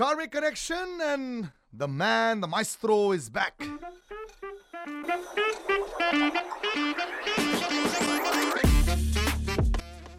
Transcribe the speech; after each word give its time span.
Karmic 0.00 0.30
Connection 0.30 1.00
and 1.02 1.50
the 1.72 1.88
man, 1.88 2.40
the 2.40 2.46
maestro 2.46 3.12
is 3.12 3.30
back. 3.30 3.54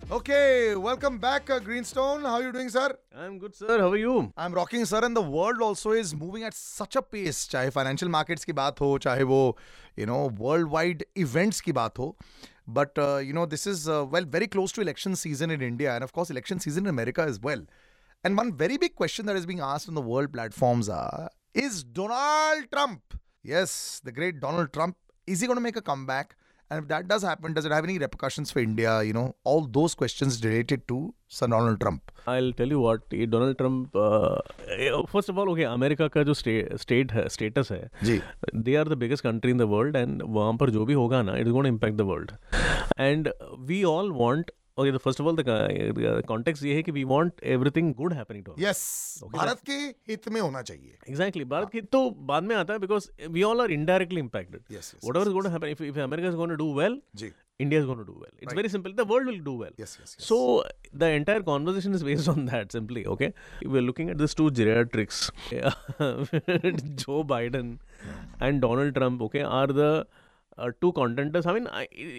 Okay, 0.10 0.76
welcome 0.76 1.20
back, 1.20 1.50
uh, 1.50 1.60
Greenstone. 1.60 2.22
How 2.22 2.36
are 2.36 2.44
you 2.44 2.52
doing, 2.52 2.70
sir? 2.70 2.98
I'm 3.16 3.38
good, 3.38 3.54
sir. 3.56 3.78
How 3.80 3.90
are 3.92 3.98
you? 3.98 4.34
I'm 4.36 4.54
rocking, 4.54 4.84
sir, 4.86 5.02
and 5.04 5.16
the 5.16 5.22
world 5.22 5.62
also 5.62 5.92
is 5.92 6.16
moving 6.16 6.44
at 6.44 6.54
such 6.54 6.96
a 6.96 7.02
pace. 7.02 7.48
चाहे 7.48 7.72
financial 7.72 8.10
markets 8.10 8.46
की 8.46 8.54
बात 8.54 8.82
हो, 8.82 8.98
चाहे 8.98 9.24
वो 9.24 9.56
you 9.96 10.06
know 10.06 10.30
worldwide 10.30 11.04
events 11.16 11.62
की 11.62 11.72
बात 11.72 12.00
हो. 12.00 12.16
But 12.68 12.98
uh, 12.98 13.18
you 13.18 13.34
know 13.34 13.46
this 13.46 13.68
is 13.68 13.88
uh, 13.88 14.06
well 14.06 14.24
very 14.24 14.48
close 14.48 14.72
to 14.72 14.82
election 14.82 15.16
season 15.16 15.52
in 15.52 15.62
India, 15.62 15.94
and 15.94 16.04
of 16.04 16.14
course 16.14 16.32
election 16.32 16.60
season 16.60 16.86
in 16.86 16.90
America 16.90 17.22
as 17.22 17.40
well. 17.40 17.62
And 18.24 18.38
one 18.38 18.54
very 18.54 18.78
big 18.78 18.96
question 18.96 19.26
that 19.28 19.36
is 19.36 19.46
being 19.46 19.60
asked 19.60 19.88
on 19.90 19.96
the 19.96 20.02
world 20.02 20.34
platforms 20.34 20.90
are: 20.90 21.30
Is 21.54 21.84
Donald 21.84 22.66
Trump, 22.72 23.16
yes, 23.44 24.02
the 24.04 24.12
great 24.12 24.40
Donald 24.40 24.74
Trump, 24.74 24.98
is 25.28 25.40
he 25.42 25.48
going 25.48 25.58
to 25.58 25.66
make 25.70 25.78
a 25.78 25.82
comeback? 25.82 26.36
And 26.72 26.82
if 26.82 26.88
that 26.90 27.08
does 27.08 27.24
happen, 27.24 27.54
does 27.54 27.66
it 27.68 27.72
have 27.72 27.86
any 27.86 27.98
repercussions 27.98 28.50
for 28.52 28.60
India? 28.60 29.02
You 29.10 29.14
know, 29.14 29.36
all 29.46 29.62
those 29.78 29.94
questions 29.96 30.44
related 30.46 30.82
to 30.90 30.98
Sir 31.30 31.48
Donald 31.48 31.80
Trump. 31.80 32.12
I'll 32.28 32.52
tell 32.62 32.74
you 32.76 32.80
what, 32.86 33.14
ये 33.14 33.26
Donald 33.26 33.58
Trump 33.58 33.98
first 35.12 35.30
of 35.30 35.38
all 35.38 35.50
okay 35.50 35.64
America 35.64 36.08
का 36.16 36.24
जो 36.30 36.34
state 36.34 37.12
है 37.12 37.28
status 37.36 37.72
है 37.72 37.80
जी 38.04 38.20
they 38.56 38.76
are 38.76 38.90
the 38.90 38.98
biggest 39.04 39.24
country 39.24 39.52
in 39.52 39.58
the 39.58 39.68
world 39.76 39.96
and 39.96 40.22
वहाँ 40.38 40.54
पर 40.62 40.70
जो 40.78 40.86
भी 40.86 40.94
होगा 40.94 41.22
ना 41.30 41.38
it 41.38 41.48
is 41.48 41.54
gonna 41.54 41.66
impact 41.66 41.98
the 41.98 42.08
world 42.12 42.32
and 43.00 43.32
we 43.70 43.84
all 43.94 44.12
want 44.20 44.52
okay 44.79 44.93
तो 44.93 44.99
first 44.99 45.21
of 45.21 45.29
all 45.29 45.37
the 45.37 46.23
context 46.29 46.65
ये 46.65 46.75
है 46.75 46.83
कि 46.83 46.93
we 46.93 47.05
want 47.05 47.43
everything 47.55 47.93
good 47.95 48.13
happening 48.15 48.45
to 48.45 48.55
yes 48.59 48.81
Bharat 49.35 49.61
के 49.67 49.73
हित 50.11 50.29
में 50.29 50.41
होना 50.41 50.63
चाहिए 50.63 50.97
एग्जैक्टली 51.09 51.45
भारत 51.55 51.71
की 51.73 51.81
तो 51.97 52.09
बाद 52.33 52.43
में 52.43 52.57
आता 52.57 52.73
है 52.73 52.79
because 52.79 53.11
we 53.29 53.43
all 53.43 53.61
are 53.61 53.71
indirectly 53.73 54.23
yes, 54.23 54.95
whatever 55.17 55.27
is 55.27 55.33
going 55.33 55.45
to 55.45 55.51
happen 55.51 55.67
if 55.69 55.83
if 55.83 55.99
America 56.01 56.29
is 56.29 56.37
going 56.37 56.57
to 56.57 56.65
do 56.65 56.75
well 56.79 57.01
ji 57.17 57.33
India 57.63 57.79
is 57.79 57.85
going 57.87 57.99
to 57.99 58.05
do 58.05 58.15
well. 58.19 58.31
It's 58.39 58.47
right. 58.47 58.57
very 58.57 58.69
simple. 58.69 58.93
The 58.93 59.05
world 59.05 59.27
will 59.27 59.39
do 59.39 59.53
well. 59.53 59.71
Yes, 59.77 59.97
yes, 60.01 60.17
yes. 60.19 60.27
So 60.29 60.65
the 60.93 61.09
entire 61.19 61.43
conversation 61.43 61.95
is 61.95 62.03
based 62.03 62.29
on 62.29 62.47
that 62.47 62.73
simply. 62.73 63.07
Okay, 63.07 63.33
we're 63.65 63.83
looking 63.83 64.11
at 64.11 64.19
these 64.19 64.35
two 64.35 64.51
geriatrics, 64.51 65.21
Joe 67.05 67.23
Biden 67.25 67.79
yeah. 68.07 68.47
and 68.49 68.61
Donald 68.61 68.95
Trump. 68.95 69.23
Okay, 69.29 69.43
are 69.43 69.67
the 69.67 70.07
two 70.81 70.91
contenders 70.91 71.47
I 71.47 71.55
mean 71.55 71.67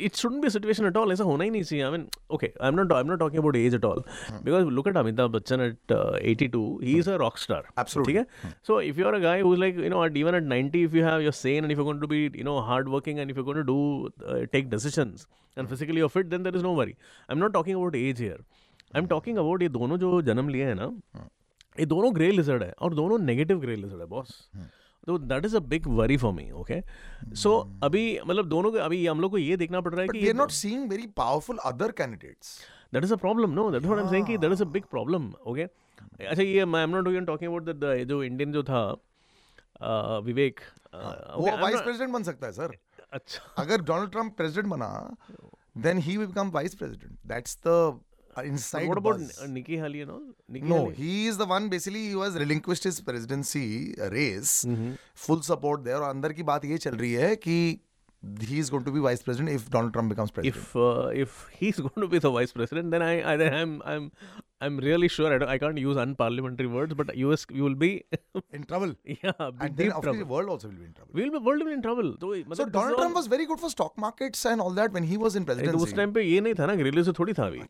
it 0.06 0.16
should 0.16 0.40
be 0.42 0.50
situation 0.50 0.86
at 0.86 0.98
all 0.98 1.12
ऐसा 1.12 1.24
होना 1.24 1.44
ही 1.44 1.50
नहीं 1.50 1.64
चाहिए. 1.64 1.84
I 1.86 1.92
mean 1.92 2.08
okay 2.34 2.52
I 2.62 2.68
am 2.68 2.76
not 2.76 2.94
I 2.94 3.02
am 3.02 3.08
not 3.08 3.20
talking 3.20 3.40
about 3.40 3.56
age 3.56 3.76
at 3.76 3.86
all 3.86 4.04
because 4.44 4.66
look 4.70 4.88
at 4.88 4.98
Amitabh 4.98 5.32
Bachchan 5.32 5.62
at 5.62 5.92
eighty 6.24 6.48
two 6.48 6.64
he 6.84 6.98
is 7.00 7.10
a 7.10 7.16
rock 7.18 7.38
star 7.38 7.70
ठीक 7.84 8.16
है 8.16 8.26
so 8.68 8.80
if 8.82 9.00
you 9.00 9.08
are 9.08 9.14
a 9.14 9.20
guy 9.20 9.42
who 9.42 9.54
like 9.56 9.78
you 9.80 9.90
know 9.90 10.06
at 10.06 10.18
even 10.18 10.36
at 10.36 10.44
ninety 10.46 10.84
if 10.84 10.96
you 10.96 11.06
have 11.06 11.22
your 11.22 11.34
sense 11.34 11.64
and 11.64 11.72
if 11.72 11.80
you 11.80 11.92
to 11.94 12.08
be 12.08 12.24
you 12.26 12.44
know 12.44 12.60
hard 12.70 12.90
working 12.90 13.20
and 13.20 13.32
if 13.32 13.40
you 13.40 13.54
to 13.54 13.62
do 13.64 14.10
take 14.52 14.70
decision 14.70 15.16
and 15.58 15.68
physically 15.68 16.08
fit 16.08 16.26
then 16.26 16.44
there 16.44 16.56
is 16.56 16.64
no 16.64 16.74
worry 16.76 16.92
I 16.92 17.36
am 17.36 17.40
not 17.40 17.54
talking 17.54 17.78
about 17.78 17.96
age 17.96 18.22
here 18.22 18.44
I 18.96 19.02
am 19.02 19.08
talking 19.08 19.38
about 19.38 19.62
ये 19.62 19.70
दोनों 19.70 19.98
जो 19.98 20.22
जन्म 20.22 20.50
लिए 20.50 20.66
हैं 20.66 20.76
ना 20.76 20.86
hmm. 20.86 21.30
ये 21.80 21.86
दोनों 21.86 22.14
grey 22.16 22.32
lizard 22.32 22.64
है 22.64 22.74
और 22.80 22.94
दोनों 22.94 23.18
नेगेटिव 23.20 23.60
ग्रे 23.60 23.76
लिजर्ड 23.76 24.00
है 24.00 24.06
बॉस 24.08 24.50
तो 25.04 25.18
that 25.20 25.46
is 25.46 25.56
a 25.56 25.60
big 25.68 25.88
worry 25.90 26.18
for 26.18 26.34
me 26.34 26.50
okay 26.62 26.82
so 27.36 27.58
अभी 27.84 28.04
मतलब 28.26 28.48
दोनों 28.50 28.72
को 28.72 28.78
अभी 28.80 29.06
हम 29.08 29.22
लोग 29.22 29.32
को 29.32 29.38
ये 29.38 29.58
देखना 29.58 29.82
पड़ 29.82 29.94
रहा 29.94 30.02
है 30.02 30.08
But 30.08 30.16
कि 30.16 30.22
we 30.22 30.32
are 30.32 30.40
not 30.40 30.54
seeing 30.54 30.88
very 30.90 31.08
powerful 31.16 31.64
other 31.72 31.92
candidates. 31.94 32.58
That 32.94 33.04
is 33.04 33.14
a 33.14 33.16
problem 33.18 33.52
no 33.52 33.70
that's 33.72 33.86
what 33.86 34.00
I 34.00 34.04
am 34.04 34.10
saying 34.10 34.28
कि 34.28 34.38
that 34.38 34.52
is 34.52 34.62
a 34.62 34.66
big 34.68 34.84
problem 34.88 35.32
okay 35.48 35.64
अच्छा 35.64 36.42
ये 36.42 36.60
I 36.60 36.82
am 36.82 36.90
not 36.90 37.08
even 37.08 37.26
talking 37.26 37.50
about 37.50 37.70
the 37.76 38.06
जो 38.08 38.24
Indian 38.24 38.52
जो 38.52 38.64
था 38.64 38.84
uh, 38.94 40.24
Vivek 40.26 40.60
uh, 40.60 41.36
वो 41.36 41.48
okay, 41.48 41.62
vice 41.62 41.82
president 41.82 42.12
बन 42.14 42.24
सकता 42.24 42.48
है 42.48 42.54
सर 42.54 42.78
अच्छा। 43.14 43.42
अगर 43.58 43.82
डोनाल्ड 43.82 44.12
ट्रंप 44.12 44.36
प्रेसिडेंट 44.38 44.68
बना 44.68 44.90
then 45.78 45.98
he 46.00 46.18
will 46.18 46.28
become 46.28 46.50
vice 46.52 46.76
president 46.76 47.18
that's 47.28 47.58
the 47.68 48.00
inside 48.47 48.85
what 48.87 48.99
about 48.99 49.49
Nikki 49.53 49.77
Haley 49.77 49.99
and 49.99 50.11
all 50.11 50.23
Nikki 50.57 50.69
No, 50.73 50.79
he 51.01 51.15
is 51.33 51.39
the 51.43 51.49
one 51.53 51.69
basically 51.75 52.05
who 52.13 52.23
has 52.27 52.39
relinquished 52.45 52.89
his 52.91 53.01
presidency 53.11 53.67
uh, 54.07 54.11
race. 54.17 54.55
Full 55.27 55.43
support 55.51 55.85
there. 55.91 56.01
और 56.01 56.09
अंदर 56.11 56.33
की 56.41 56.43
बात 56.55 56.65
ये 56.73 56.79
चल 56.89 56.97
रही 57.05 57.13
है 57.27 57.35
कि 57.49 57.59
he 58.51 58.57
is 58.61 58.69
going 58.75 58.85
to 58.87 58.93
be 58.95 59.01
vice 59.03 59.21
president 59.27 59.51
if 59.57 59.67
Donald 59.75 59.93
Trump 59.97 60.13
becomes 60.13 60.31
president. 60.37 60.57
if 60.61 60.71
uh, 60.85 61.25
if 61.25 61.35
he's 61.59 61.77
going 61.83 62.05
to 62.05 62.09
be 62.15 62.21
the 62.25 62.31
vice 62.37 62.53
president, 62.61 62.95
then 62.95 63.03
I, 63.09 63.13
I 63.33 63.37
then 63.43 63.55
I'm 63.59 63.75
I'm 63.93 64.09
I'm 64.67 64.79
really 64.85 65.09
sure 65.17 65.29
I, 65.33 65.37
don't, 65.41 65.51
I 65.51 65.57
can't 65.65 65.79
use 65.83 65.99
unparliamentary 66.05 66.71
words, 66.79 66.95
but 67.01 67.13
US 67.27 67.45
you 67.59 67.63
will 67.67 67.77
be 67.85 67.91
in 68.59 68.65
trouble. 68.73 68.95
yeah 69.13 69.45
be 69.61 69.67
And 69.67 69.77
deep 69.77 69.77
then 69.77 69.93
of 69.93 69.95
course 69.95 70.05
trouble. 70.09 70.19
the 70.25 70.29
world 70.33 70.53
also 70.55 70.71
will 70.71 70.81
be 70.81 70.89
in 70.89 70.97
trouble. 70.97 71.13
We'll 71.21 71.31
be 71.37 71.43
world 71.51 71.63
will 71.65 71.71
be 71.71 71.77
in 71.79 71.85
trouble. 71.87 72.11
तो 72.25 72.33
So 72.33 72.51
मतलब 72.55 72.73
Donald 72.73 72.91
this 72.91 72.97
is 72.97 73.01
Trump 73.03 73.13
all- 73.13 73.19
was 73.21 73.31
very 73.37 73.47
good 73.53 73.63
for 73.67 73.71
stock 73.77 73.95
markets 74.07 74.45
and 74.55 74.67
all 74.67 74.75
that 74.81 74.99
when 74.99 75.07
he 75.13 75.21
was 75.27 75.39
in 75.43 75.47
ए, 75.47 75.47
तो 75.47 75.53
presidency. 75.53 75.83
उस 75.89 75.95
time 76.01 76.13
पे 76.19 76.27
ये 76.33 76.41
नहीं 76.49 76.55
था 76.63 76.67
ना 76.73 76.75
grill 76.83 77.03
से 77.11 77.13
थोड़ी 77.21 77.33
था 77.41 77.47
अभी 77.47 77.63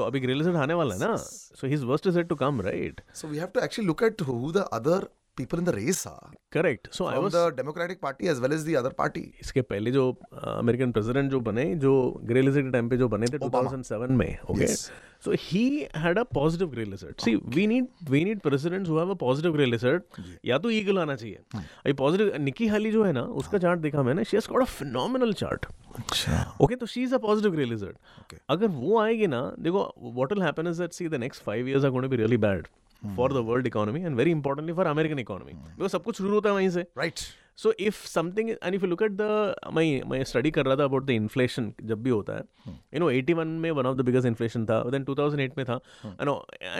तो 0.00 0.04
अभी 0.04 0.20
ग्रिल 0.20 0.56
आने 0.56 0.74
वाला 0.74 0.94
है 0.94 1.00
ना? 1.00 1.16
So 1.60 1.66
his 1.66 1.82
worst 1.84 2.06
is 2.06 2.18
to 2.28 2.34
come 2.42 2.60
right 2.62 3.00
so 3.14 3.28
we 3.28 3.38
have 3.38 3.48
to 3.54 3.60
actually 3.60 3.86
look 3.86 4.02
at 4.02 4.22
who 4.28 4.52
the 4.52 4.68
other 4.72 5.08
people 5.40 5.64
in 5.64 5.72
the 5.72 5.78
race 5.80 6.06
are. 6.12 6.30
So 6.54 7.04
I 7.06 7.14
From 7.14 7.22
was 7.24 7.32
the 7.32 7.42
Democratic 7.56 8.00
Party 8.04 8.28
as 8.30 8.40
well 8.44 8.54
as 8.54 8.62
the 8.68 8.72
other 8.78 8.90
party. 9.00 9.20
इसके 9.40 9.62
पहले 9.72 9.90
जो 9.92 10.08
American 10.44 10.92
president 10.92 11.30
जो 11.30 11.40
बने 11.48 11.64
जो 11.84 11.92
grey 12.30 12.42
lizard 12.42 12.64
के 12.64 12.70
time 12.72 12.88
पे 12.88 12.96
जो 12.96 13.08
बने 13.08 13.26
थे 13.26 13.38
2007 13.38 14.10
में 14.22 14.38
okay 14.50 14.66
Yes. 14.66 14.80
So 15.24 15.32
he 15.40 15.62
had 15.96 16.18
a 16.18 16.22
positive 16.34 16.68
grey 16.70 16.84
lizard 16.84 17.20
see 17.24 17.34
we 17.56 17.66
need 17.66 17.86
we 18.10 18.24
need 18.24 18.40
presidents 18.40 18.90
who 18.90 18.98
have 18.98 19.10
a 19.10 19.14
positive 19.22 19.52
grey 19.52 19.66
lizard 19.66 20.02
या 20.46 20.58
तो 20.58 20.70
ईगल 20.70 20.98
आना 20.98 21.16
चाहिए। 21.16 21.38
अभी 21.54 21.92
पॉजिटिव 22.02 22.32
निकी 22.42 22.66
हाली 22.68 22.92
जो 22.92 23.04
है 23.04 23.12
ना 23.12 23.22
उसका 23.42 23.58
चार्ट 23.66 23.80
देखा 23.80 24.02
मैंने 24.02 24.24
she 24.24 24.36
has 24.36 24.48
got 24.52 24.62
a 24.62 24.70
phenomenal 24.72 25.32
chart 25.42 25.66
अच्छा. 25.98 26.44
ओके 26.62 26.76
तो 26.76 26.86
she 26.86 27.02
is 27.02 27.14
a 27.14 27.18
positive 27.28 27.52
grey 27.52 27.64
lizard 27.64 27.96
Okay. 28.22 28.38
अगर 28.50 28.68
वो 28.68 28.98
आएगी 29.00 29.26
ना 29.26 29.40
देखो 29.60 29.82
what 30.02 30.32
will 30.32 30.42
happen 30.42 30.66
is 30.66 30.80
that 30.80 30.92
see 30.92 31.08
the 31.08 31.14
next 31.20 31.42
five 31.42 31.68
years 31.68 31.84
are 31.84 31.90
going 31.90 32.04
to 32.04 32.08
be 32.10 32.16
really 32.16 32.36
bad 32.44 32.66
for 33.06 33.32
the 33.32 33.44
world 33.46 33.66
economy 33.66 34.00
and 34.00 34.16
very 34.16 34.30
importantly 34.30 34.72
for 34.72 34.86
American 34.86 35.18
economy 35.18 35.52
because 35.52 35.92
सब 35.92 36.02
कुछ 36.02 36.16
शुरू 36.16 36.34
होता 36.34 36.48
है 36.48 36.54
वहीं 36.54 36.70
से। 36.70 36.86
Right. 36.98 37.22
So 37.56 37.72
if 37.80 38.06
something 38.06 38.50
and 38.50 38.74
if 38.74 38.82
you 38.84 38.88
look 38.90 39.02
at 39.02 39.12
the 39.12 39.54
मैं 39.74 40.02
मैं 40.10 40.22
study 40.24 40.50
कर 40.50 40.66
रहा 40.66 40.76
था 40.76 40.84
अबाउट 40.84 41.04
द 41.06 41.10
इन्फ्लेशन 41.10 41.72
जब 41.84 42.02
भी 42.02 42.10
होता 42.10 42.36
है 42.36 42.44
यू 42.68 43.00
नो 43.00 43.10
81 43.12 43.58
में 43.62 43.70
one 43.70 43.86
of 43.86 43.96
the 43.96 44.00
biggest 44.00 44.26
inflation 44.26 44.64
था 44.66 44.82
देन 44.90 45.04
2008 45.04 45.56
में 45.58 45.64
था। 45.66 45.80
I 46.06 46.24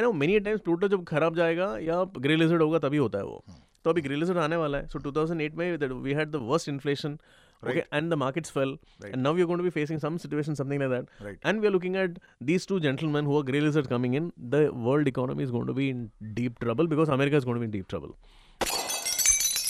know 0.03 0.12
many 0.12 0.38
times 0.41 0.60
Pluto 0.60 0.88
जब 0.88 1.04
खराब 1.04 1.36
जाएगा 1.36 1.76
या 1.78 2.03
ग्रे 2.19 2.36
लिजर्ड 2.36 2.62
होगा 2.62 2.78
तभी 2.78 2.97
होता 2.97 3.19
है 3.19 3.25
वो। 3.25 3.44
तो 3.84 3.91
अभी 3.91 4.00
ग्रे 4.00 4.16
लिजर्ड 4.16 4.38
आने 4.38 4.56
वाला 4.56 4.78
है। 4.78 4.86
सो 4.86 4.98
2008 5.00 5.54
में 5.54 5.76
we 5.76 6.12
had 6.12 6.30
the 6.30 6.36
worst 6.42 6.69
inflation 6.69 7.19
okay 7.65 7.84
and 7.93 8.10
the 8.12 8.16
markets 8.16 8.50
fell 8.50 8.76
and 9.12 9.22
now 9.22 9.32
we're 9.32 9.47
going 9.47 9.59
to 9.59 9.65
be 9.65 9.71
facing 9.71 9.98
some 9.98 10.19
situation 10.19 10.56
something 10.56 10.81
like 10.81 10.91
that 10.91 11.06
Right. 11.26 11.38
and 11.43 11.60
we're 11.60 11.71
looking 11.71 11.97
at 11.97 12.19
these 12.41 12.66
two 12.66 12.81
gentlemen 12.81 13.25
who 13.26 13.38
are 13.38 13.43
grey 13.43 13.60
lizards 13.60 13.88
coming 13.88 14.15
in 14.15 14.32
the 14.56 14.62
world 14.72 15.06
economy 15.09 15.44
is 15.44 15.50
going 15.50 15.66
to 15.66 15.75
be 15.75 15.91
in 15.91 16.10
deep 16.34 16.59
trouble 16.60 16.87
because 16.87 17.09
america 17.09 17.37
is 17.37 17.44
going 17.44 17.56
to 17.56 17.60
be 17.60 17.71
in 17.72 17.76
deep 17.78 17.88
trouble 17.88 18.16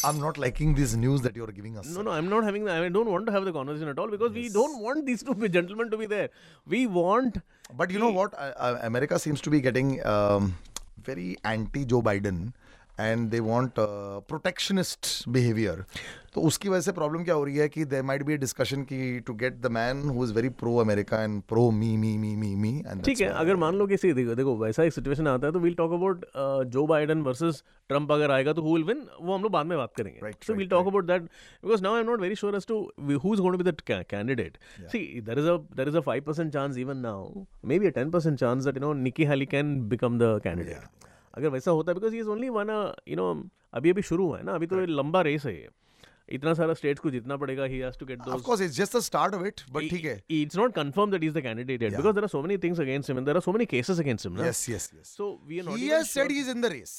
I'm 0.02 0.18
not 0.18 0.38
liking 0.38 0.74
this 0.74 0.94
news 0.94 1.20
that 1.22 1.36
you're 1.36 1.46
giving 1.48 1.76
us. 1.76 1.86
No, 1.94 2.00
no, 2.00 2.10
I'm 2.10 2.28
not 2.30 2.42
having. 2.42 2.64
The, 2.64 2.72
I 2.72 2.88
don't 2.88 3.10
want 3.10 3.26
to 3.26 3.32
have 3.32 3.44
the 3.44 3.52
conversation 3.52 3.88
at 3.88 3.98
all 3.98 4.08
because 4.08 4.32
we 4.32 4.48
don't 4.48 4.80
want 4.80 5.04
these 5.04 5.22
two 5.22 5.34
gentlemen 5.48 5.90
to 5.90 5.98
be 5.98 6.06
there. 6.06 6.30
We 6.66 6.86
want. 6.86 7.36
But 7.76 7.90
you 7.90 7.98
know 7.98 8.08
what? 8.10 8.32
Uh, 8.32 8.52
uh, 8.56 8.78
America 8.82 9.18
seems 9.18 9.42
to 9.42 9.50
be 9.50 9.60
getting 9.60 10.04
um, 10.06 10.56
very 11.02 11.36
anti 11.44 11.84
Joe 11.84 12.00
Biden 12.00 12.54
and 12.96 13.30
they 13.30 13.40
want 13.40 13.78
uh, 13.78 14.20
protectionist 14.20 15.30
behavior. 15.30 15.86
तो 16.34 16.40
उसकी 16.40 16.68
वजह 16.68 16.80
से 16.80 16.92
problem 16.92 17.22
क्या 17.24 17.34
हो 17.34 17.44
रही 17.44 17.56
है 17.56 17.68
कि 17.68 17.84
there 17.84 18.02
might 18.02 18.22
be 18.22 18.36
discussion 18.36 18.82
की 18.82 19.20
to 19.20 19.34
get 19.34 19.54
the 19.60 19.66
man 19.66 20.02
who 20.08 20.24
is 20.24 20.32
very 20.32 20.48
pro 20.48 20.76
America 20.76 21.22
and 21.22 21.40
pro 21.42 21.70
me 21.70 21.96
me 21.96 22.16
me 22.18 22.34
me 22.36 22.54
me 22.56 22.72
ठीक 23.04 23.20
है 23.20 23.28
अगर 23.28 23.56
मान 23.56 23.74
लो 23.74 23.86
कि 23.86 23.96
सी 23.96 24.12
देखो 24.12 24.34
देखो 24.34 24.56
वैसा 24.56 24.84
एक 24.84 24.92
सिचुएशन 24.92 25.26
आता 25.28 25.46
है 25.46 25.52
तो 25.52 25.58
we'll 25.58 25.74
talk 25.74 25.92
about 25.92 26.24
Joe 26.72 26.86
Biden 26.86 27.22
versus 27.22 27.62
Trump 27.88 28.12
अगर 28.12 28.30
आएगा 28.30 28.52
तो 28.52 28.62
हु 28.62 28.74
विल 28.74 28.84
विन 28.84 29.06
वो 29.20 29.34
हम 29.34 29.42
लोग 29.42 29.52
बाद 29.52 29.66
में 29.66 29.76
बात 29.78 29.94
करेंगे। 29.96 30.20
Right, 30.20 30.46
so 30.46 30.54
we'll 30.54 30.68
talk 30.68 30.86
about 30.86 31.04
that 31.04 31.22
because 31.22 31.82
now 31.82 31.94
I 31.94 32.00
am 32.00 32.06
not 32.06 32.20
very 32.20 32.34
sure 32.34 32.56
as 32.56 32.66
to 32.66 32.78
who 33.00 33.34
is 33.34 33.40
going 33.40 33.58
to 33.58 33.64
be 33.64 33.70
the 33.70 34.04
candidate 34.10 34.58
see 34.92 35.20
there 35.20 35.38
is 35.38 35.48
a 35.48 35.56
there 35.76 35.88
is 35.88 35.96
a 35.96 36.00
5% 36.00 36.52
chance 36.52 36.78
even 36.78 36.96
now 36.96 37.44
maybe 37.78 37.86
a 37.86 37.92
10% 37.98 38.34
chance 38.34 38.64
that 38.64 38.76
you 38.76 38.80
know 38.80 38.92
Nikki 38.92 39.24
Haley 39.24 39.46
can 39.46 39.74
become 39.88 40.18
the 40.18 40.40
candidate 40.44 41.06
अगर 41.34 41.48
वैसा 41.48 41.70
होता 41.70 41.92
है 41.92 41.94
because 41.94 42.14
he 42.14 42.20
is 42.20 42.28
only 42.28 42.48
one 42.48 42.94
you 43.08 43.16
know 43.16 43.34
अभी 43.74 43.90
अभी 43.90 44.02
शुरू 44.02 44.26
हुआ 44.26 44.38
है 44.38 44.44
ना 44.44 44.52
अभी 44.52 44.66
तो 44.66 44.80
ये 44.80 44.86
लंबा 44.86 45.20
रेस 45.22 45.46
है 45.46 45.54
ये। 45.54 45.68
इतना 46.32 46.54
सारा 46.54 46.74
स्टेट्स 46.74 47.00
को 47.00 47.10
जीतना 47.10 47.36
पड़ेगा 47.36 47.64
he 47.64 47.78
has 47.78 47.98
to 48.00 48.06
get 48.06 48.18
those 48.18 48.34
of 48.34 48.42
course 48.42 48.60
it's 48.62 48.76
just 48.76 48.96
the 48.96 49.00
start 49.10 49.34
of 49.34 49.46
it 49.46 49.60
but 49.72 49.90
ठीक 49.90 50.04
है 50.04 50.20
it's 50.40 50.56
not 50.56 50.74
confirm 50.74 51.10
that 51.10 51.24
is 51.24 51.38
the 51.38 51.42
candidate 51.42 51.80
because 51.80 52.14
there 52.14 52.24
are 52.24 52.28
so 52.28 52.42
many 52.42 52.58
things 52.64 52.80
against 52.80 53.10
him 53.10 53.18
and 53.18 53.26
there 53.26 53.36
are 53.36 53.42
so 53.42 53.52
many 53.52 53.66
cases 53.76 54.00
against 54.00 54.26
him 54.26 54.44
yes 54.44 54.68
yes 54.70 54.90
yes 54.98 55.16
so 55.16 55.32
we 55.48 55.58
are 55.58 55.66
not 55.66 55.78
he 55.78 55.88
has 55.88 56.06
said 56.08 56.32
he 56.32 56.40
is 56.40 56.50
in 56.50 56.60
the 56.60 56.72
race 56.72 56.98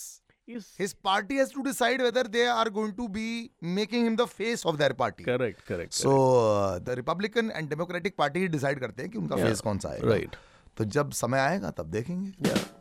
His 0.77 0.93
party 0.93 1.35
has 1.37 1.51
to 1.51 1.63
decide 1.63 2.01
whether 2.01 2.23
they 2.23 2.45
are 2.47 2.69
going 2.69 2.93
to 2.95 3.07
be 3.07 3.51
making 3.61 4.05
him 4.05 4.15
the 4.15 4.27
face 4.27 4.65
of 4.65 4.77
their 4.77 4.93
party. 4.93 5.23
Correct, 5.23 5.65
correct. 5.65 5.93
So 5.93 6.09
correct. 6.09 6.41
Uh, 6.41 6.79
the 6.79 6.95
Republican 6.95 7.51
and 7.51 7.69
Democratic 7.69 8.17
करते 8.17 9.01
हैं 9.01 9.09
कि 9.11 9.17
उनका 9.17 9.35
face 9.35 9.61
कौन 9.61 9.79
सा 9.79 9.89
है. 9.89 9.99
Right. 10.01 10.35
तो 10.77 10.85
जब 10.85 11.11
समय 11.11 11.39
आएगा 11.39 11.71
तब 11.71 11.91
देखेंगे. 11.91 12.31
Yeah. 12.49 12.80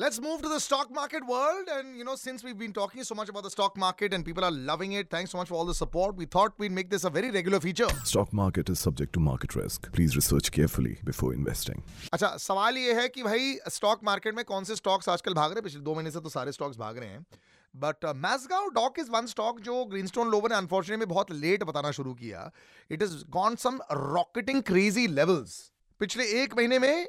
Let's 0.00 0.20
move 0.20 0.42
to 0.42 0.48
the 0.48 0.58
stock 0.60 0.90
market 0.90 1.26
world. 1.26 1.68
And 1.68 1.96
you 1.96 2.04
know, 2.04 2.16
since 2.16 2.44
we've 2.44 2.58
been 2.58 2.72
talking 2.72 3.04
so 3.04 3.14
much 3.14 3.28
about 3.28 3.42
the 3.42 3.50
stock 3.50 3.76
market 3.76 4.14
and 4.14 4.24
people 4.24 4.44
are 4.44 4.50
loving 4.50 4.92
it, 4.92 5.10
thanks 5.10 5.30
so 5.30 5.38
much 5.38 5.48
for 5.48 5.54
all 5.54 5.64
the 5.64 5.74
support. 5.74 6.16
We 6.16 6.26
thought 6.26 6.52
we'd 6.58 6.72
make 6.72 6.90
this 6.90 7.04
a 7.04 7.10
very 7.10 7.30
regular 7.30 7.60
feature. 7.60 7.88
Stock 8.04 8.32
market 8.32 8.68
is 8.68 8.78
subject 8.78 9.12
to 9.14 9.20
market 9.20 9.54
risk. 9.54 9.92
Please 9.92 10.16
research 10.16 10.50
carefully 10.50 10.98
before 11.04 11.32
investing. 11.34 11.82
अच्छा 12.12 12.36
सवाल 12.38 12.76
ये 12.78 12.94
है 13.00 13.08
कि 13.08 13.22
भाई 13.22 13.56
stock 13.70 14.04
market 14.04 14.34
में 14.34 14.44
कौन 14.44 14.64
से 14.64 14.76
stocks 14.76 15.08
आजकल 15.08 15.34
भाग 15.34 15.50
रहे 15.50 15.56
हैं 15.56 15.64
पिछले 15.64 15.80
दो 15.80 15.94
महीने 15.94 16.10
से 16.10 16.20
तो 16.20 16.28
सारे 16.28 16.52
स्टॉक्स 16.52 16.78
भाग 16.78 16.98
रहे 16.98 17.08
हैं 17.08 17.26
but 17.74 18.04
Mazagon 18.16 18.68
dock 18.74 18.98
is 18.98 19.10
one 19.10 19.26
stock 19.26 19.60
जो 19.68 19.84
ग्रीनस्टोन 19.90 20.30
लोवर 20.30 20.50
ने 20.50 20.56
अनफॉर्चुनेटली 20.56 21.06
बहुत 21.12 21.30
लेट 21.32 21.62
बताना 21.64 21.90
शुरू 21.98 22.14
किया 22.14 22.50
it 22.90 23.02
is 23.02 23.16
gone 23.36 23.56
some 23.66 23.78
rocketing 23.92 24.62
crazy 24.62 25.06
levels 25.20 25.60
पिछले 26.00 26.24
एक 26.42 26.54
महीने 26.56 26.78
में 26.78 27.06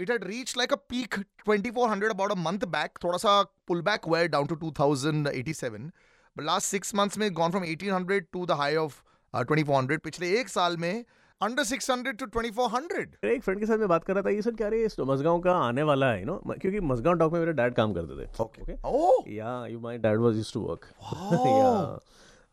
it 0.00 0.10
had 0.10 0.24
reach 0.24 0.56
like 0.56 0.72
a 0.72 0.76
peak 0.76 1.14
2400 1.48 2.10
about 2.10 2.32
a 2.32 2.34
month 2.34 2.58
back 2.58 2.98
थोड़ा 3.04 3.18
सा 3.18 3.42
pull 3.42 3.82
back 3.82 4.08
where 4.08 4.28
down 4.28 4.46
to 4.46 4.56
2087 4.56 5.90
but 6.36 6.44
last 6.44 6.66
six 6.66 6.94
months 6.94 7.18
में 7.18 7.32
gone 7.32 7.50
from 7.50 7.64
1800 7.64 8.20
to 8.32 8.46
the 8.46 8.50
high 8.50 8.76
of 8.76 9.00
2400 9.34 9.98
पिछले 9.98 10.40
एक 10.40 10.48
साल 10.48 10.76
में 10.76 11.04
अंडर 11.40 11.64
600 11.64 12.14
टू 12.20 12.26
2400 12.26 12.92
मेरे 12.92 13.34
एक 13.34 13.42
फ्रेंड 13.42 13.60
के 13.60 13.66
साथ 13.66 13.78
मैं 13.78 13.88
बात 13.88 14.04
कर 14.04 14.14
रहा 14.14 14.22
था 14.22 14.30
ये 14.30 14.42
सर 14.42 14.54
क्या 14.54 14.68
रे 14.68 14.88
मजगांव 15.00 15.40
का 15.40 15.52
आने 15.52 15.82
वाला 15.82 16.10
है 16.12 16.20
यू 16.20 16.26
नो 16.26 16.42
क्योंकि 16.48 16.80
मजगांव 16.80 17.16
डॉक 17.16 17.32
में 17.32 17.40
मेरे 17.40 17.52
डैड 17.52 17.74
काम 17.74 17.92
करते 17.94 18.26
थे। 18.26 18.42
Okay 18.42 18.76
oh 18.84 19.24
yeah 19.28 19.66
you 19.66 19.80
my 19.80 19.98
dad 19.98 20.18
was 20.18 20.36
used 20.36 20.54
to 20.54 20.60
work 20.60 20.86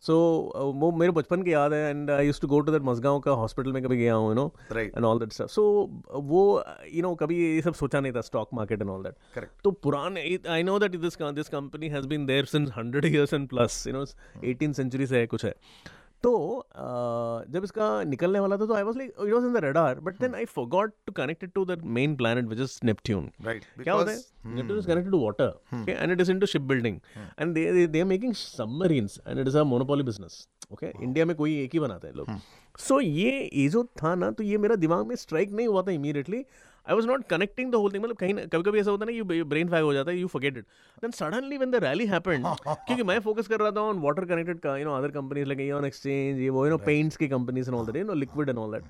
so 0.04 0.16
वो 0.76 0.92
मेरे 0.92 1.12
बचपन 1.12 1.44
की 1.44 1.54
याद 1.54 1.74
है 1.74 1.90
and 1.90 2.12
I 2.12 2.26
use 2.26 2.42
to 2.42 2.48
go 2.48 2.60
to 2.60 2.72
that 2.72 2.82
Mazagaon 2.82 3.20
का 3.20 3.32
हॉस्पिटल 3.32 3.72
में 3.72 3.82
कभी 3.84 3.98
गया 3.98 4.14
हूँ 4.14 4.28
you 4.30 4.34
know. 4.34 4.52
And 4.78 5.06
all 5.06 5.20
that 5.20 5.34
stuff 5.34 5.48
so 5.48 5.64
वो 6.14 6.64
यू 6.94 7.02
नो 7.02 7.14
कभी 7.16 7.38
ये 7.56 7.62
सब 7.62 7.74
सोचा 7.74 8.00
नहीं 8.00 8.12
था 8.12 8.22
stock 8.22 8.50
market 8.54 8.82
and 8.82 8.90
all 8.90 9.04
that 9.04 9.16
correct 9.36 9.62
तो 9.64 9.72
पुराने 9.72 10.40
I 10.50 10.64
know 10.64 10.80
that 10.80 10.96
this 10.96 11.22
this 11.22 11.50
company 11.50 11.90
has 11.90 12.08
been 12.08 12.26
there 12.26 12.46
since 12.46 12.72
hundred 12.78 13.06
years 13.06 13.34
and 13.34 13.48
plus 13.50 13.86
you 13.88 13.94
know 13.94 14.06
eighteen 14.44 14.74
century 14.74 15.08
से 15.08 15.20
है 15.20 15.28
कुछ 15.28 15.46
है. 15.46 15.54
तो 16.24 16.32
uh, 16.72 17.54
जब 17.54 17.64
इसका 17.64 18.04
निकलने 18.04 18.40
वाला 18.40 18.58
था 18.58 18.66
तो 18.66 18.74
I 18.74 18.84
was 18.84 18.98
like 18.98 19.14
it 19.28 19.34
was 19.34 19.46
in 19.46 19.54
the 19.54 19.58
radar 19.58 20.00
but 20.00 20.20
then 20.20 20.36
I 20.36 20.46
forgot 20.46 20.94
to 21.06 21.12
connect 21.12 21.46
to 21.46 21.66
the 21.66 21.82
main 21.86 22.16
plan 22.16 22.48
which 22.48 22.60
is 22.60 22.80
Neptune 22.84 23.32
क्या 23.84 23.94
होता 23.94 24.12
है? 24.12 24.18
Ship 26.46 26.62
building 26.62 27.00
and 27.40 27.56
they 27.90 28.00
are 28.00 28.06
making 28.06 28.34
submarines 28.34 29.20
and 29.28 29.40
it 29.40 29.48
is 29.48 29.58
a 29.58 29.64
monopoly 29.64 30.04
business 30.04 30.48
okay 30.74 30.86
India 31.04 31.26
में 31.26 31.36
कोई 31.36 31.60
एक 31.62 31.70
ही 31.74 31.80
बनाता 31.80 32.08
है 32.08 32.14
लोग। 32.14 32.28
सो 32.78 32.96
so, 32.96 33.02
ये 33.04 33.50
ये 33.54 33.70
जो 33.70 33.84
था 33.84 34.16
ना 34.16 34.32
तो 34.32 34.44
ये 34.44 34.58
मेरा 34.58 34.76
दिमाग 34.76 35.08
में 35.08 35.16
स्ट्राइक 35.16 35.52
नहीं 35.52 35.68
हुआ 35.68 35.82
था 35.82 35.92
immediately 35.92 36.46
I 36.90 36.96
was 36.96 37.08
not 37.08 37.24
connecting 37.30 37.72
the 37.72 37.76
whole 37.76 37.92
thing 37.94 38.04
मतलब 38.04 38.18
कहीं 38.18 38.34
कभी 38.34 38.64
कभी 38.64 38.80
ऐसा 38.80 38.92
होता 38.92 39.06
है 39.06 39.12
ना 39.12 39.34
यू 39.34 39.46
ब्रेन 39.46 39.70
फैग 39.70 39.84
हो 39.84 39.94
जाता 39.94 40.12
है 40.12 40.18
you 40.18 40.28
forget 40.28 40.58
it 40.58 40.66
then 41.02 41.12
suddenly 41.20 41.58
when 41.58 41.72
the 41.72 41.84
rally 41.84 42.06
happened 42.08 42.46
क्योंकि 42.46 43.04
मैं 43.04 43.20
फोकस 43.28 43.48
कर 43.48 43.60
रहा 43.60 43.72
था 43.72 43.82
ऑन 43.90 44.00
वाटर 44.02 44.26
कनेक्टेड 44.26 44.60
का 44.60 44.78
you 44.78 44.86
know 44.86 44.96
other 44.98 45.12
companies 45.20 45.48
like 45.48 45.72
on 45.76 45.86
exchange 45.86 46.40
ये 46.40 46.50
वो 46.58 46.66
यू 46.66 46.72
नो 46.72 46.78
पेंट्स 46.86 47.18
की 47.18 47.28
companies 47.28 47.70
and 47.70 47.78
all 47.80 47.86
that 47.86 47.96
you 47.96 48.04
know 48.04 48.14
liquid 48.24 48.50
and 48.50 48.58
all 48.58 48.72
that 48.72 48.84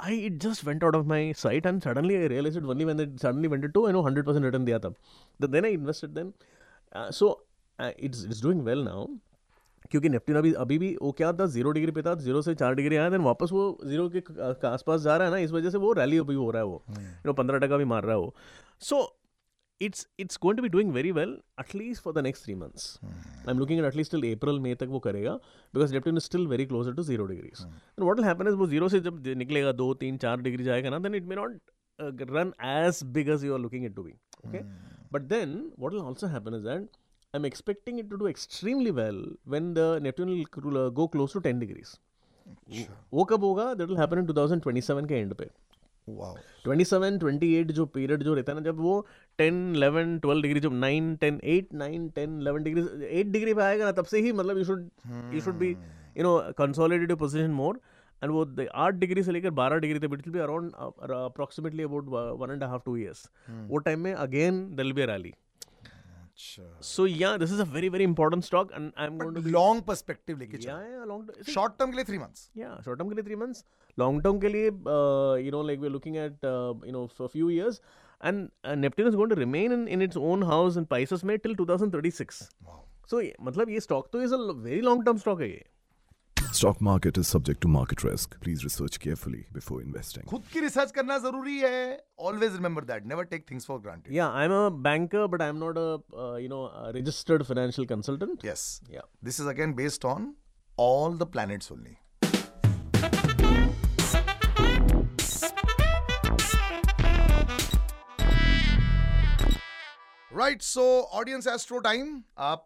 I 0.00 0.18
it 0.26 0.38
just 0.42 0.64
went 0.66 0.84
out 0.84 0.96
of 0.96 1.06
my 1.06 1.32
sight 1.38 1.66
and 1.66 1.82
suddenly 1.82 2.16
I 2.16 2.28
realized 2.28 2.62
it 2.62 2.70
only 2.74 2.90
when 2.90 3.06
it 3.06 3.20
suddenly 3.24 3.50
went 3.54 3.72
to 3.74 3.86
I 3.88 3.92
know 3.96 4.02
hundred 4.08 4.26
percent 4.26 4.46
return 4.46 4.64
दिया 4.66 4.78
था. 4.78 4.94
Then 5.40 5.56
then 5.56 5.70
I 5.70 5.74
invested 5.74 6.14
then. 6.14 6.32
Uh, 6.92 7.10
so 7.12 7.30
uh, 7.78 7.92
it's 7.98 8.24
it's 8.24 8.40
doing 8.40 8.64
well 8.64 8.84
now. 8.84 8.98
क्योंकि 9.90 10.08
Neptune 10.08 10.38
अभी 10.38 10.52
अभी 10.58 10.78
भी 10.78 10.96
वो 11.02 11.10
क्या 11.12 11.32
था 11.32 11.46
zero 11.46 11.70
degree 11.70 11.92
पे 11.92 12.02
था 12.02 12.14
ज़ीरो 12.16 12.42
से 12.42 12.54
चार 12.54 12.74
डिग्री 12.74 12.96
आया 12.96 13.10
देन 13.10 13.20
वापस 13.22 13.52
वो 13.52 13.66
ज़ीरो 13.84 14.08
के 14.16 14.66
आसपास 14.68 15.00
जा 15.00 15.16
रहा 15.16 15.26
है 15.26 15.32
ना 15.32 15.38
इस 15.38 15.50
वजह 15.50 15.70
से 15.70 15.78
वो 15.78 15.92
रैली 15.92 16.18
अभी 16.18 16.34
हो 16.34 16.50
रहा 16.50 16.62
है 16.62 16.66
वो। 16.66 16.82
हम्म। 16.88 17.06
यू 17.26 17.32
पंद्रह 17.32 17.58
टका 17.58 17.76
भी 17.76 17.84
मार 17.84 18.02
रहा 18.02 18.16
है 18.16 18.20
वो। 18.20 18.34
So 18.80 19.02
it's 19.80 20.06
it's 20.20 20.38
going 20.42 20.56
to 20.56 20.62
be 20.62 20.68
doing 20.68 20.92
very 20.92 21.12
well 21.12 21.36
at least 21.60 22.02
for 22.02 22.12
the 22.14 22.18
next 22.18 22.44
three 22.44 22.54
months 22.54 22.98
I 23.04 23.50
am 23.50 23.58
looking 23.58 23.80
at 23.80 23.86
at least 23.86 24.12
till 24.12 24.32
April 24.32 24.60
May 24.60 24.74
तक 24.74 24.88
वो 24.88 24.98
करेगा 24.98 25.34
because 25.74 25.92
Neptune 25.92 26.16
is 26.16 26.24
still 26.24 26.46
very 26.46 26.66
closer 26.66 26.94
to 26.94 27.02
zero 27.02 27.26
degrees 27.26 27.62
and 27.62 28.04
what 28.04 28.16
will 28.16 28.26
happen 28.26 28.48
is 28.48 28.54
वो 28.54 28.66
zero 28.66 28.88
से 28.88 29.00
जब 29.00 29.22
निकलेगा 29.36 29.72
दो 29.74 29.92
तीन 30.02 30.16
चार 30.16 30.40
डिग्री 30.40 30.64
जाएगा 30.64 30.90
ना 30.90 30.98
then 30.98 31.14
it 31.14 31.24
may 31.24 31.36
not 31.36 31.60
run 32.30 32.52
as 32.66 33.02
big 33.14 33.28
as 33.28 33.44
you 33.44 33.54
are 33.54 33.60
looking 33.60 33.84
it 33.84 33.94
to 33.96 34.02
be 34.02 34.12
okay 34.48 34.62
but 35.12 35.22
then 35.28 35.58
what 35.78 35.92
will 35.92 36.02
also 36.02 36.26
happen 36.26 36.54
is 36.54 36.68
and 36.68 36.88
I'm 37.34 37.44
expecting 37.44 37.98
it 37.98 38.08
to 38.10 38.16
do 38.16 38.26
extremely 38.28 38.90
well 38.92 39.20
when 39.44 39.74
the 39.74 39.86
Neptune 40.02 40.32
will 40.64 40.90
go 40.90 41.06
close 41.08 41.32
to 41.32 41.40
10 41.40 41.58
degrees. 41.58 41.94
वो 43.12 43.24
कब 43.30 43.44
होगा 43.44 43.64
that 43.78 43.88
will 43.88 44.00
happen 44.00 44.20
in 44.22 44.26
2027 44.26 45.08
के 45.12 45.22
end 45.22 45.34
पे. 45.38 45.48
Wow. 46.08 46.32
27 46.66 47.18
28 47.20 47.72
जो 47.72 47.86
period 47.96 48.22
जो 48.22 48.34
रहता 48.34 48.52
है 48.52 48.58
ना 48.58 48.64
जब 48.64 48.80
वो 48.80 48.94
10 49.38 49.60
11 49.76 50.18
12 50.26 50.42
डिग्री 50.42 50.60
जब 50.60 50.72
9 50.80 50.90
10 51.22 51.38
8 51.52 51.74
9 51.82 52.00
10 52.18 52.34
11 52.48 52.64
डिग्री 52.64 52.82
8 53.22 53.32
डिग्री 53.36 53.54
पे 53.54 53.62
आएगा 53.62 53.84
ना 53.84 53.92
तब 53.98 54.04
से 54.10 54.20
ही 54.26 54.32
मतलब 54.40 54.58
you 54.58 54.64
should 54.64 54.88
you 55.34 55.40
should 55.40 55.54
be 55.58 55.70
you 55.70 56.22
know 56.24 56.36
consolidate 56.58 57.10
your 57.10 57.18
position 57.18 57.50
more 57.60 57.80
and 58.22 58.32
वो 58.32 58.44
आठ 58.86 58.94
डिग्री 59.04 59.22
से 59.22 59.32
लेकर 59.32 59.50
बारह 59.62 59.78
डिग्री 59.86 59.98
तक 59.98 60.12
it 60.14 60.26
will 60.26 60.32
be 60.32 60.38
around 60.40 60.72
approximately 60.74 61.82
about 61.82 62.08
one 62.40 62.50
and 62.50 62.64
half 62.64 62.82
two 62.84 62.96
years 62.96 63.28
वो 63.50 63.78
टाइम 63.88 64.00
में 64.00 64.12
अगेन 64.14 64.64
दिल 64.76 64.92
बी 64.92 65.04
रैली 65.12 65.30
अच्छा 65.30 65.53
so 66.82 67.06
yeah 67.06 67.36
this 67.36 67.52
is 67.52 67.60
a 67.62 67.64
very 67.72 67.88
very 67.88 68.04
important 68.04 68.44
stock 68.44 68.72
and 68.72 68.92
I 68.98 69.06
am 69.06 69.18
going 69.18 69.34
to 69.34 69.40
long 69.50 69.82
perspective 69.88 70.38
लेके 70.38 70.56
या 70.56 70.60
चल 70.78 70.92
या 70.92 71.04
long 71.04 71.30
short 71.48 71.78
term 71.78 71.90
के 71.90 71.96
लिए 71.96 72.04
3 72.04 72.20
मंथ्स 72.20 72.48
Yeah, 72.62 72.72
short 72.86 73.00
term 73.00 73.08
के 73.08 73.14
लिए 73.14 73.24
three 73.28 73.38
months. 73.42 73.64
Long 73.98 74.18
term 74.26 74.40
के 74.40 74.48
लिए, 74.48 74.70
uh, 74.94 75.34
you 75.46 75.52
know, 75.54 75.62
like 75.70 75.84
we're 75.84 75.94
looking 75.96 76.16
at, 76.24 76.48
uh, 76.52 76.72
you 76.88 76.94
know, 76.96 77.04
for 77.18 77.28
a 77.28 77.32
few 77.36 77.50
years. 77.56 77.78
And 78.28 78.44
uh, 78.64 78.74
Neptune 78.82 79.08
is 79.10 79.16
going 79.20 79.32
to 79.34 79.38
remain 79.40 79.72
in, 79.76 79.86
in 79.96 80.02
its 80.02 80.20
own 80.28 80.42
house 80.50 80.76
in 80.82 80.86
Pisces 80.92 81.24
में 81.30 81.36
till 81.46 81.56
2036. 81.60 82.42
So 83.10 83.20
ये- 83.20 83.34
मतलब 83.48 83.70
ये 83.70 83.80
stock 83.86 84.10
तो 84.12 84.22
is 84.26 84.32
a 84.32 84.40
l- 84.44 84.54
very 84.66 84.82
long 84.88 85.02
term 85.08 85.20
stock 85.24 85.40
है 85.40 85.48
ये. 85.50 85.64
Stock 86.54 86.82
market 86.82 87.18
is 87.18 87.26
subject 87.26 87.60
to 87.62 87.68
market 87.68 88.04
risk 88.04 88.34
please 88.42 88.62
research 88.62 88.96
carefully 88.96 89.44
before 89.52 89.82
investing 89.82 90.26
खुद 90.28 90.42
की 90.52 90.60
research 90.60 90.90
करना 90.92 91.18
ज़रूरी 91.18 91.58
है. 91.58 92.04
Always 92.20 92.52
remember 92.56 92.84
that 92.84 93.06
never 93.06 93.24
take 93.32 93.44
things 93.50 93.66
for 93.66 93.78
granted 93.80 94.14
yeah 94.14 94.28
I 94.28 94.44
am 94.44 94.52
a 94.54 94.68
banker 94.86 95.26
but 95.26 95.42
I 95.42 95.48
am 95.48 95.56
not 95.64 95.78
a 95.78 96.38
you 96.42 96.48
know 96.48 96.62
registered 96.96 97.42
financial 97.44 97.88
consultant 97.88 98.44
yes 98.44 98.80
yeah 98.92 99.02
this 99.24 99.40
is 99.40 99.48
again 99.48 99.74
based 99.74 100.04
on 100.06 100.34
all 100.78 101.18
the 101.18 101.30
planets 101.32 101.72
only 101.72 101.96
right 110.30 110.62
so 110.62 110.82
audience 111.18 111.46
astro 111.46 111.78
time 111.80 112.22
आप 112.44 112.64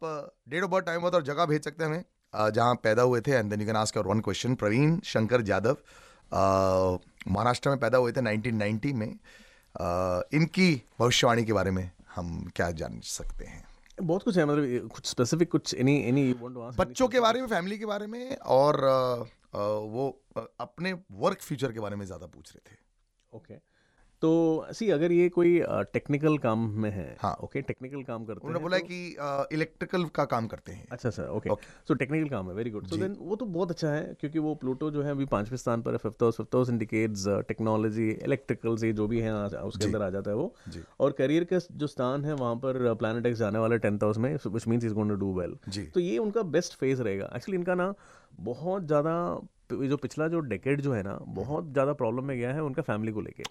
date 0.48 0.62
of 0.62 0.70
birth 0.70 0.86
time 0.86 1.00
बहुत 1.00 1.14
और 1.14 1.22
जगह 1.24 1.46
भेज 1.46 1.64
सकते 1.64 1.84
हैं 1.84 1.90
हमें। 1.90 2.04
जहाँ 2.36 2.74
पैदा 2.74 3.02
हुए 3.02 3.20
थे 3.20 3.30
and 3.30 3.50
then 3.50 3.60
you 3.60 3.66
can 3.66 3.76
ask 3.76 3.96
your 3.96 4.06
one 4.06 4.20
question 4.20 4.54
Praveen 4.54 5.00
Shankar 5.00 5.48
Yadav 5.48 5.76
uh, 6.34 6.98
Maharashtra 7.28 7.70
में 7.70 7.78
पैदा 7.78 7.98
हुए 7.98 8.12
थे 8.12 8.20
1990 8.20 8.92
में। 8.92 9.18
uh, 9.80 10.34
इनकी 10.34 10.82
भविष्यवाणी 10.98 11.44
के 11.44 11.52
बारे 11.52 11.70
में 11.70 11.90
हम 12.14 12.50
क्या 12.56 12.70
जान 12.70 13.00
सकते 13.00 13.44
हैं? 13.44 13.68
बहुत 14.02 14.22
कुछ 14.22 14.38
है 14.38 14.44
मतलब 14.44 14.88
कुछ 14.88 15.06
स्पेसिफिक 15.06 15.50
कुछ 15.50 15.74
एनी 15.74 16.00
एनी 16.00 16.34
बच्चों 16.78 17.08
के 17.08 17.20
बारे 17.20 17.40
में 17.40 17.48
फैमिली 17.48 17.78
के 17.78 17.86
बारे 17.86 18.06
में 18.06 18.36
और 18.36 18.84
अ, 18.84 19.22
अ, 19.58 19.62
वो 19.68 20.22
अ, 20.36 20.40
अपने 20.60 20.92
वर्क 21.12 21.42
फ्यूचर 21.42 21.72
के 21.72 21.80
बारे 21.80 21.96
में 21.96 22.06
ज़्यादा 22.06 22.26
पूछ 22.26 22.52
रहे 22.56 22.72
थे। 22.72 22.76
ओके 23.36 23.54
तो 24.22 24.30
सी 24.72 24.88
अगर 24.90 25.12
ये 25.12 25.28
कोई 25.28 25.60
टेक्निकल 25.92 26.36
काम 26.38 26.58
में 26.82 26.90
है 26.90 27.16
हाँ। 27.20 27.32
ओके 27.42 27.60
टेक्निकल 27.62 28.02
काम 28.02 28.24
करते 28.24 28.46
हैं 28.46 28.62
बोला 28.62 28.78
तो- 28.78 28.86
कि 28.88 29.54
इलेक्ट्रिकल 29.54 30.04
का 30.14 30.24
काम 30.24 30.46
करते 30.46 30.72
हैं। 30.72 30.86
अच्छा 30.92 31.10
सर 31.10 31.28
ओके 31.30 31.50
सो 31.88 31.94
टेक्निकल 31.94 32.28
काम 32.28 32.48
है 32.48 32.54
वेरी 32.54 32.70
गुड 32.70 32.86
सो 32.86 32.96
देन 32.96 33.16
वो 33.20 33.36
तो 33.36 33.46
बहुत 33.46 33.70
अच्छा 33.70 33.90
है 33.90 34.16
क्योंकि 34.20 34.38
वो 34.38 34.54
प्लूटो 34.54 34.90
जो 34.90 35.02
है 35.02 35.10
अभी 35.10 35.24
पाँचवें 35.26 35.56
स्थान 35.56 35.82
पर 35.82 35.92
है 35.92 35.98
fifth 35.98 36.22
house 36.22 36.36
fifth 36.36 36.54
house 36.54 36.70
indicates 36.70 37.24
technology 37.48 38.10
electricals 38.10 38.84
ये 38.84 38.92
जो 38.92 39.06
भी 39.08 39.20
है 39.20 39.32
उसके 39.34 39.84
अंदर 39.84 40.02
आ 40.02 40.10
जाता 40.10 40.30
है 40.30 40.36
वो। 40.36 40.54
और 41.00 41.12
करियर 41.18 41.44
का 41.52 41.58
जो 41.74 41.86
स्थान 41.86 42.24
है 42.24 42.34
वहाँ 42.34 42.54
पर 42.56 42.94
प्लानट 42.94 43.26
एक्स 43.26 43.38
जाने 43.38 43.58
वाला 43.58 43.76
टेंथ 43.76 44.02
हाउस 44.02 44.18
में 44.18 44.32
which 44.46 44.66
means 44.68 44.84
is 44.84 44.94
going 44.94 45.10
to 45.10 45.16
do 45.16 45.32
well 45.34 45.56
तो 45.94 46.00
ये 46.00 46.18
उनका 46.18 46.42
बेस्ट 46.56 46.74
फ़ेज़ 46.74 47.02
रहेगा। 47.02 47.30
एक्चुअली 47.36 47.58
इनका 47.58 47.74
ना 47.74 47.92
बहुत 48.42 48.86
ज़्यादा 48.86 49.14
जो 49.70 49.96
पिछला 49.96 50.28
जो 50.28 50.40
डेकेड 50.42 50.80
जो 50.80 50.92
है 50.92 51.02
ना 51.02 51.18
बहुत 51.34 51.72
ज़्यादा 51.72 51.92
प्रॉब्लम 51.94 52.24
में 52.24 52.36
गया 52.38 52.52
है 52.52 52.62
उनका 52.62 52.82
फैमिली 52.82 53.12
को 53.12 53.20
लेके। 53.20 53.42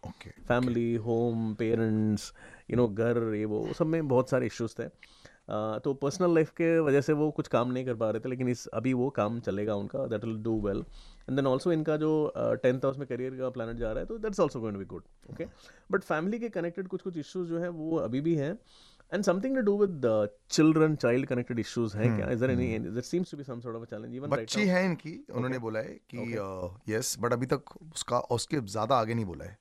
Family 0.43 0.93
home 1.05 1.53
parents 1.55 2.31
you 2.71 2.77
know 2.77 2.87
घर 2.87 3.33
ये 3.35 3.45
वो 3.45 3.67
सब 3.77 3.85
में 3.85 4.07
बहुत 4.07 4.29
सारे 4.29 4.45
इश्यूज़ 4.45 4.75
थे। 4.79 4.83
अह, 4.83 5.77
तो 5.79 5.93
पर्सनल 5.93 6.33
लाइफ 6.35 6.49
के 6.51 6.77
वजह 6.79 7.01
से 7.01 7.13
वो 7.13 7.29
कुछ 7.31 7.47
काम 7.47 7.71
नहीं 7.71 7.85
कर 7.85 7.95
पा 7.95 8.09
रहे 8.09 8.19
थे 8.19 8.29
लेकिन 8.29 8.47
इस 8.49 8.65
अभी 8.67 8.93
वो 8.93 9.09
काम 9.09 9.39
चलेगा 9.39 9.75
उनका 9.75 10.05
that 10.07 10.25
will 10.25 10.37
do 10.43 10.59
well 10.61 10.77
and 11.29 11.35
then 11.35 11.47
also 11.47 11.71
इनका 11.71 11.95
जो 11.97 12.09
टेंथ 12.63 12.85
हाउस 12.85 12.97
में 12.97 13.07
करियर 13.07 13.35
का 13.35 13.49
प्लानट 13.49 13.77
जा 13.77 13.91
रहा 13.91 13.99
है 13.99 14.05
तो 14.05 14.17
that's 14.17 14.39
also 14.39 14.59
going 14.59 14.75
to 14.75 14.79
be 14.79 14.85
good 14.85 15.03
okay 15.31 15.45
but 15.91 16.03
family 16.03 16.39
के 16.39 16.49
कनेक्टेड 16.49 16.87
कुछ 16.87 17.01
कुछ 17.01 17.17
इश्यूज़ 17.17 17.49
जो 17.49 17.59
है 17.59 17.69
वो 17.69 17.97
अभी 17.99 18.21
भी 18.21 18.35
हैं। 18.35 18.53
And 19.13 19.23
something 19.23 19.55
to 19.55 19.61
do 19.61 19.77
with 19.77 20.29
children 20.49 20.95
child 20.95 21.25
connected 21.25 21.59
issues 21.59 21.97
हैं 21.97 22.17
क्या? 22.17 22.29
Is 22.29 22.39
there 22.39 22.51
any 22.51 22.79
there 22.79 23.01
seems 23.01 23.31
to 23.31 23.37
be 23.37 23.43
some 23.43 23.59
sort 23.59 23.77
of 23.77 23.83
a 23.83 23.85
challenge 23.85 24.15
even 24.15 24.27
बच्ची 24.27 24.65
है 24.65 24.85
इनकी 24.85 25.25
उन्होंने 25.33 25.59
बोला 25.59 25.79
है 25.79 25.99
कि 26.15 26.37
यस 26.93 27.17
बट 27.19 27.33
अभी 27.33 27.45
तक 27.45 27.61
उसका 27.95 28.19
उसके 28.19 28.57
ज़्यादा 28.57 28.95
आगे 28.95 29.13
नहीं 29.13 29.25
बोला 29.25 29.45
है। 29.45 29.57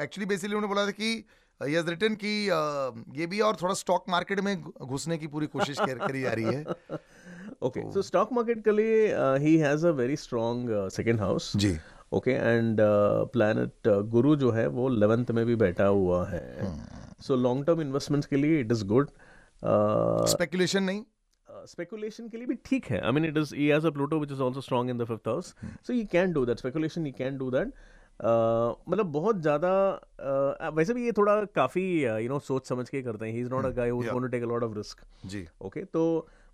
एक्चुअली 0.00 0.26
बेसिकली 0.26 0.56
उन्होंने 0.56 0.74
बोला 0.74 0.86
था 0.86 0.90
कि 0.90 1.24
ही 1.62 1.74
हैज़ 1.74 1.90
रिटन 1.90 2.14
uh, 2.14 3.18
ये 3.18 3.26
भी 3.26 3.40
और 3.40 3.56
थोड़ा 3.62 3.74
स्टॉक 3.74 4.04
मार्केट 4.08 4.40
में 4.40 4.62
घुसने 4.62 5.18
की 5.18 5.26
पूरी 5.26 5.46
कोशिश 5.46 5.76
करी 5.80 6.20
जा 6.20 6.32
रही 6.32 6.44
है। 6.44 6.64
Okay, 7.64 7.82
so 7.86 7.96
stock 7.96 8.26
market 8.38 8.64
के 8.68 8.70
लिए 8.70 9.14
uh, 9.14 9.38
he 9.38 9.52
has 9.64 9.84
a 9.84 9.92
very 10.00 10.16
strong 10.24 10.68
uh, 11.30 11.56
जी। 11.56 11.78
ओके 12.12 12.30
एंड 12.30 12.78
प्लानट 13.32 13.88
गुरु 13.88 14.36
जो 14.36 14.50
है 14.50 14.66
वो 14.66 14.90
11th 14.90 15.30
में 15.30 15.46
भी 15.46 15.56
बैठा 15.56 15.84
हुआ 15.84 16.26
है। 16.26 16.64
सो 17.26 17.36
लॉन्ग 17.36 17.66
टर्म 17.66 17.80
इन्वेस्टमेंट्स 17.80 18.26
के 18.26 18.36
लिए 18.36 18.60
इट 18.60 18.72
इज़ 18.72 18.84
गुड 18.86 19.10
स्पेकुलेशन 20.30 20.82
नहीं? 20.82 21.04
स्पेकुलेशन 21.66 22.28
के 22.28 22.36
लिए 22.36 22.46
भी 22.46 22.54
ठीक 22.64 22.86
है. 22.86 23.00
I 23.00 23.12
mean 23.12 23.24
it 23.24 23.36
is 23.38 23.54
he 23.54 23.66
has 23.66 23.86
a 23.86 23.90
Pluto 23.90 24.18
which 24.18 24.32
is 24.32 24.42
also 24.42 24.60
strong 24.60 24.90
in 24.90 24.98
the 24.98 25.04
fifth 25.04 25.28
house 25.28 25.54
so 25.86 25.92
he 25.92 26.04
can 26.12 26.32
do 26.32 26.44
that 26.46 26.58
speculation 26.58 27.06
he 27.06 27.12
can 27.18 27.38
do 27.38 27.50
that 27.50 27.72
मतलब 28.88 29.06
बहुत 29.12 29.40
ज़्यादा 29.42 29.70
uh, 29.96 30.72
वैसे 30.76 30.94
भी 30.94 31.04
ये 31.04 31.12
थोड़ा 31.12 31.44
काफ़ी 31.54 31.82
यू 32.04 32.28
नो 32.28 32.38
सोच 32.40 32.68
समझ 32.68 32.88
के 32.88 33.02
करते 33.02 33.26
हैं. 33.26 33.32
He 33.32 33.40
is 33.40 33.50
not 33.50 33.64
a 33.64 33.70
guy 33.76 33.90
who 33.90 34.02
to 34.02 34.26
take 34.26 34.42
a 34.42 34.46
lot 34.46 34.62
of 34.62 34.76
risk 34.76 35.00
ji. 35.26 35.46
Okay 35.60 35.84
तो 35.86 36.04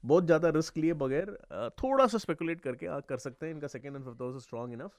बहुत 0.05 0.25
ज़्यादा 0.27 0.49
रिस्क 0.57 0.77
लिए 0.77 0.93
बगैर 1.01 1.27
uh, 1.27 1.69
थोड़ा 1.83 2.07
सा 2.07 2.19
स्पेकुलेट 2.19 2.61
करके 2.61 2.87
आप 2.97 3.07
कर 3.09 3.19
सकते 3.19 3.47
हैं. 3.47 3.55
इनका 3.55 3.67
second 3.69 3.97
and 3.97 4.05
fifth 4.05 4.23
house 4.23 4.43
strong 4.43 4.73
enough 4.73 4.91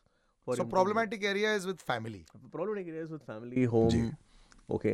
for 0.47 0.55
so 0.57 0.63
problematic 0.69 1.23
area 1.25 1.53
is 1.55 1.67
with 1.67 1.77
family 1.87 2.23
problem 2.51 2.77
areas 2.79 3.11
with 3.11 3.21
family 3.27 3.63
home 3.73 4.09
okay 4.69 4.93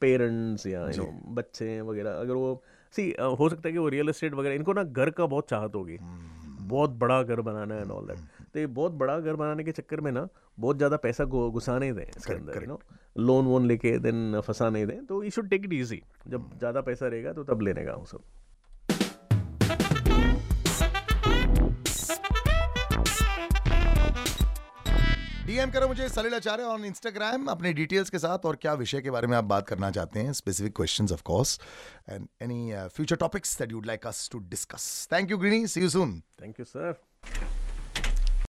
parents 0.00 0.66
या 0.66 0.88
यू 0.90 0.96
नो 0.96 1.32
बच्चे 1.34 1.80
वगैरह 1.80 2.20
अगर 2.20 2.34
वो 2.34 2.62
सी 2.94 3.10
हो 3.38 3.48
सकता 3.48 3.68
है 3.68 3.72
कि 3.72 3.78
वो 3.78 3.88
रियल 3.88 4.08
एस्टेट 4.08 4.34
वगैरह 4.34 4.54
इनको 4.54 4.72
ना 4.72 4.82
घर 4.82 5.10
का 5.10 5.26
बहुत 5.26 5.48
चाहत 5.50 5.74
होगी। 5.74 5.98
बहुत 6.68 6.90
बड़ा 6.98 7.22
घर 7.22 7.40
बनाना 7.40 7.74
है 7.74 7.82
एंड 7.82 7.90
ऑल 7.90 8.06
दैट 8.06 8.18
तो 8.54 8.58
ये 8.58 8.66
बहुत 8.78 8.92
बड़ा 8.92 9.18
घर 9.20 9.34
बनाने 9.34 9.64
के 9.64 9.72
चक्कर 9.72 10.00
में 10.00 10.10
ना 10.12 10.26
बहुत 10.58 10.76
ज़्यादा 10.76 10.96
पैसा 10.96 11.24
घुसाने 11.24 11.50
घुसा 11.50 11.78
नहीं 11.78 11.92
दें 11.92 12.04
इसके 12.06 12.34
अंदर 12.34 12.62
यू 12.62 12.66
नो 12.66 12.80
लोन 13.18 13.44
वोन 13.44 13.66
लेके 13.66 13.98
देन 13.98 14.40
फंसा 14.40 14.70
नहीं 14.70 14.86
दें 14.86 15.04
तो 15.06 15.22
you 15.22 15.30
should 15.30 15.48
take 15.50 15.64
it 15.64 15.72
easy 15.72 16.02
जब 16.28 16.50
ज़्यादा 16.58 16.80
पैसा 16.80 17.06
रहेगा 17.06 17.32
तो 17.32 17.44
तब 17.44 17.60
लेने 17.60 17.84
का 17.84 17.94
वो 17.94 18.04
सब। 18.04 18.20
डीएम 25.46 25.70
करो 25.70 25.88
मुझे, 25.88 26.08
सलील 26.08 26.34
आचार्य 26.34 26.62
ऑन 26.64 26.84
इंस्टाग्राम 26.84 27.46
अपने 27.48 27.72
डिटेल्स 27.72 28.10
के 28.10 28.18
साथ 28.18 28.46
और 28.46 28.56
क्या 28.62 28.72
विषय 28.74 29.00
के 29.00 29.10
बारे 29.10 29.26
में 29.26 29.36
आप 29.36 29.44
बात 29.44 29.66
करना 29.68 29.90
चाहते 29.90 30.20
हैं 30.20 30.32
specific 30.32 30.74
questions 30.76 31.12
of 31.12 31.22
course 31.24 31.58
and 32.10 32.26
any 32.42 32.72
future 32.96 33.16
topics 33.16 33.58
that 33.58 33.72
you'd 33.72 33.86
like 33.86 34.06
us 34.06 34.28
to 34.32 34.38
discuss 34.48 34.86
thank 35.12 35.30
you 35.30 35.38
greeny 35.38 35.66
see 35.66 35.80
you 35.80 35.88
soon 35.88 36.20
thank 36.42 36.60
you 36.60 36.64
sir 36.64 36.92